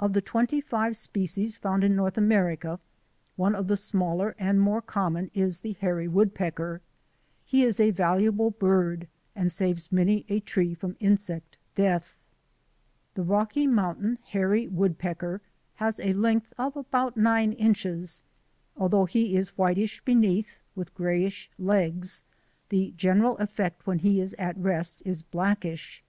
Of 0.00 0.14
the 0.14 0.22
twenty 0.22 0.62
five 0.62 0.96
species 0.96 1.58
found 1.58 1.84
in 1.84 1.94
North 1.94 2.16
America 2.16 2.80
one 3.36 3.54
of 3.54 3.68
the 3.68 3.76
smaller 3.76 4.34
and 4.38 4.58
more 4.58 4.80
common 4.80 5.30
is 5.34 5.58
the 5.58 5.72
hairy 5.74 6.08
woodpecker. 6.08 6.80
He 7.44 7.64
is 7.64 7.78
a 7.78 7.90
valuable 7.90 8.50
bird 8.50 9.08
and 9.36 9.52
saves 9.52 9.92
many 9.92 10.24
a 10.30 10.40
tree 10.40 10.72
from 10.72 10.96
insect 11.00 11.58
death. 11.74 12.16
The 13.12 13.22
Rocky 13.24 13.66
Mountain 13.66 14.20
hairy 14.30 14.68
woodpecker 14.68 15.42
has 15.74 16.00
a 16.00 16.14
length 16.14 16.54
of 16.56 16.74
about 16.74 17.18
nine 17.18 17.52
inches. 17.52 18.22
Although 18.74 19.04
he 19.04 19.36
is 19.36 19.58
whitish 19.58 20.02
beneath, 20.02 20.60
with 20.74 20.94
grayish 20.94 21.50
legs, 21.58 22.24
the 22.70 22.94
general 22.96 23.36
effect 23.36 23.86
when 23.86 23.98
he 23.98 24.18
is 24.18 24.32
at 24.38 24.56
rest 24.56 25.02
is 25.04 25.22
blackish. 25.22 26.02